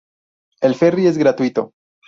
El 0.61 0.73
ferry 0.73 1.05
es 1.05 1.19
gratuito. 1.19 1.73